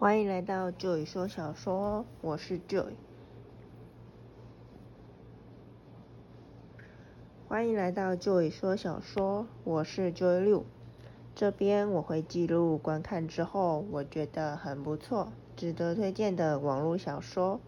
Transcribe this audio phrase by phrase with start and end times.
[0.00, 2.94] 欢迎来到 Joy 说小说，我是 Joy。
[7.46, 10.64] 欢迎来到 Joy 说小说，我是 Joy 六。
[11.34, 17.60] 这边我会记录观看之后我觉得很不错、值得推荐的网络小说。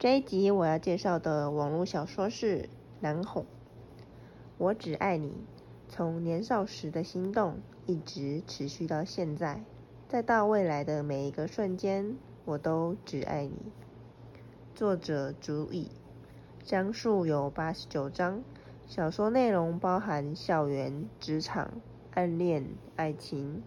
[0.00, 2.62] 这一集我要介绍的网络小说是
[2.98, 3.44] 《南红》，
[4.58, 5.32] 我只爱你，
[5.88, 9.62] 从年少时的心动一直持续到现在。
[10.12, 13.72] 再到未来的每一个瞬间，我都只爱你。
[14.74, 15.90] 作者主以，
[16.62, 18.42] 章数有八十九章。
[18.86, 21.80] 小说内容包含校园、职场、
[22.12, 23.62] 暗恋、爱情。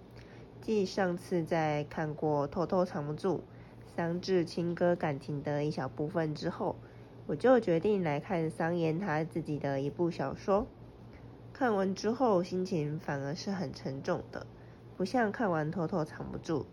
[0.62, 3.38] 继上次在看过《偷偷藏不住》
[3.96, 6.76] 桑稚情歌感情的一小部分之后，
[7.26, 10.68] 我就决定来看桑延他自己的一部小说。
[11.52, 14.46] 看完之后，心情反而是很沉重的。
[14.98, 16.66] 不像看完《偷偷藏不住》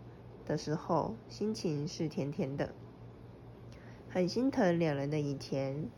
[0.47, 2.69] 的时候，心情是甜甜的，
[4.09, 5.89] 很心疼两人的以前，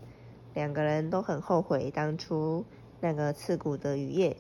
[0.56, 2.66] 两个人都很后悔当初
[3.00, 4.38] 那个刺骨的雨夜，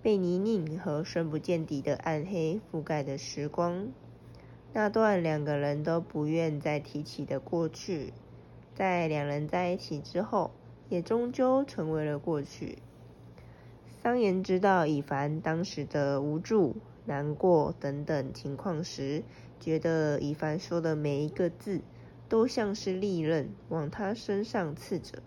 [0.00, 3.88] 被泥泞和深不见底的暗黑覆盖的时光，
[4.72, 8.12] 那段两个人都不愿再提起的过去，
[8.76, 10.52] 在两人在一起之后，
[10.88, 12.78] 也终究成为了过去。
[14.00, 16.76] 桑延知道以凡当时的无助。
[17.06, 19.22] 难过等等情况时，
[19.60, 21.82] 觉得以凡说的每一个字
[22.28, 25.22] 都像是利刃往他身上刺着。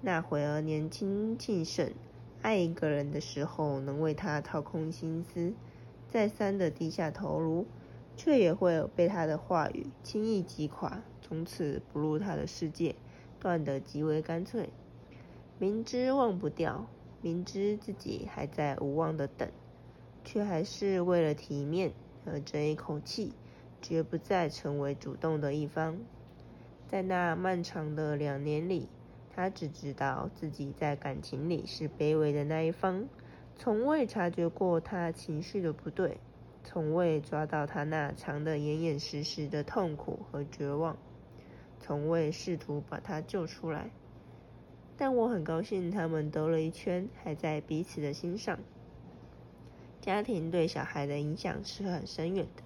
[0.00, 1.92] 那会儿年轻气盛，
[2.42, 5.52] 爱一个人的时候能为他掏空心思，
[6.08, 7.66] 再三的低下头颅，
[8.16, 12.96] 却也会被他的话语轻易击垮，从此不入他的世界，
[13.40, 14.70] 断得极为干脆。
[15.58, 16.86] 明知忘不掉，
[17.22, 19.48] 明知自己还在无望的等。
[20.26, 21.92] 却还是为了体面
[22.26, 23.32] 而争一口气，
[23.80, 25.96] 绝不再成为主动的一方。
[26.88, 28.88] 在那漫长的两年里，
[29.34, 33.08] 他只知道自己在感情里是卑微的那一方，
[33.56, 36.18] 从未察觉过他情绪的不对，
[36.64, 40.96] 从未抓到他那藏得严严实实的痛苦和绝望，
[41.78, 43.90] 从未试图把他救出来。
[44.96, 48.58] 但我很高兴，他们兜了一圈，还在彼此的心上。
[50.06, 52.62] 家庭对小孩的影响是很深远的。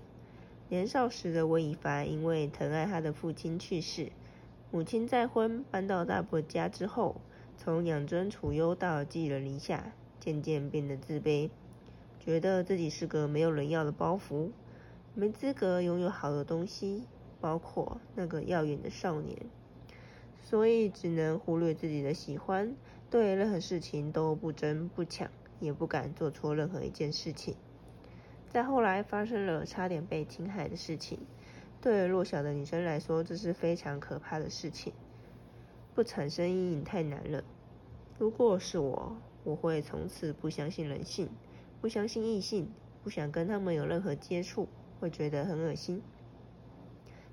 [0.69, 4.13] 年少时的温以凡因为疼爱他的父亲去世，
[4.71, 7.19] 母亲再婚搬到大伯家之后，
[7.57, 11.49] 从养尊处优到寄人篱下，渐渐变得自卑，
[12.23, 14.51] 觉得自己是个没有人要的包袱，
[15.15, 17.05] 没资格拥有好的东西，
[17.41, 19.39] 包括那个耀眼的少年，
[20.45, 22.77] 所以只能忽略自己的喜欢，
[23.09, 25.31] 对任何事情都不争不抢。
[25.61, 27.55] 也不敢做错任何一件事情。
[28.49, 31.21] 再后来发生了差点被侵害的事情，
[31.81, 34.93] 对弱小的女生来说，这是非常可怕的事情。
[35.95, 37.45] 不产生阴影太难了。
[38.19, 41.29] 如果是我，我会从此不相信人性，
[41.81, 42.71] 不相信异性，
[43.05, 46.03] 不想跟他们有任何接触，会觉得很恶心。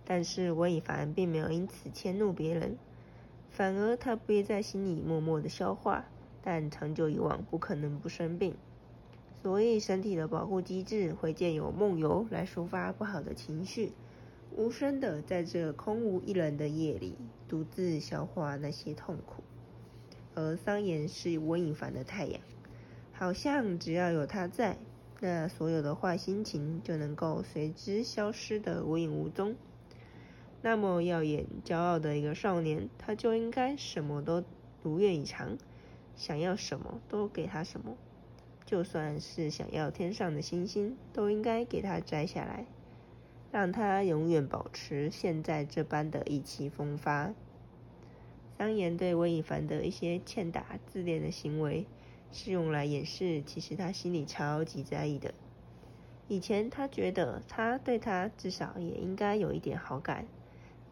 [0.06, 2.78] 但是温以凡并没有因此迁怒别人，
[3.50, 6.06] 反而他憋在心里默默的消化。
[6.50, 8.56] 但长久以往，不可能不生病，
[9.44, 13.91] 所以身体的保护机制会借由梦游来抒发不好的情绪，
[14.56, 17.18] 无声的在这空无一人的夜里，
[17.50, 19.44] 独自消化那些痛苦。
[20.35, 22.40] 而桑延是温以凡的太阳，
[23.12, 24.78] 好像只要有他在，
[25.19, 29.53] 那所有的坏心情就能够随之消失的无影无踪。
[30.62, 34.46] 那么耀眼、骄傲的一个少年，他就应该什么都
[34.81, 35.58] 如愿以偿。
[36.17, 37.95] 想要什么都给他什么，
[38.66, 42.66] 就算是想要天上的星星，都应该给他摘下来，
[43.51, 47.33] 让他永远保持现在这般的意气风发。
[48.57, 51.85] 桑延对温以凡的一些欠打自恋的行为，
[52.31, 55.34] 是用来掩饰其实他心里超级在意的。
[56.28, 60.25] 以前他觉得他对他至少也应该有一点好感，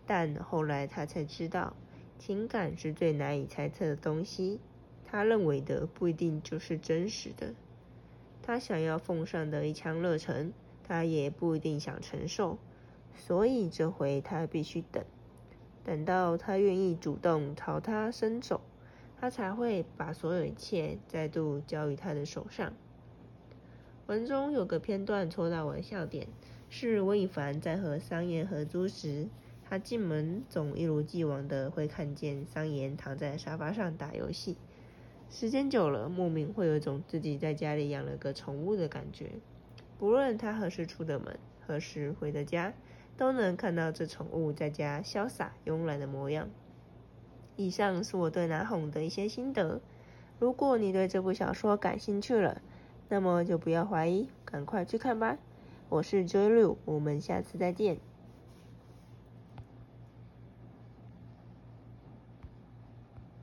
[0.06, 1.76] 但后来他才知道，
[2.20, 4.60] 情感是最难以猜测的东西。
[5.06, 7.54] 他认为的不一定就是真实的，
[8.42, 10.52] 他想要奉上的一腔热忱，
[10.84, 12.58] 他也不一定想承受，
[13.16, 15.04] 所以这回他必须等，
[15.84, 18.62] 等到他愿意主动朝他伸手，
[19.20, 22.74] 他才会把所有一切再度交于他的手上。
[24.08, 26.28] 文中有个片段戳到我的笑点，
[26.70, 29.28] 是温以凡在和桑延合租时，
[29.68, 34.58] 他进门总一如既往的会看见桑延躺在沙发上打游戏。
[35.30, 39.32] 时间久了，莫名会有一种自己在家里养了个宠物的感觉。
[39.98, 42.74] 不论他何时出的门，何时回的家，
[43.18, 46.50] 都能看到这宠物在家潇洒慵懒的模样。
[47.58, 49.82] 以上是我对南红的一些心得。
[50.40, 52.62] 如果你对这部小说感兴趣了，
[53.10, 55.38] 那么就不要怀疑，赶快去看吧。
[55.90, 57.98] 我是 Joy 六，我们下次再见。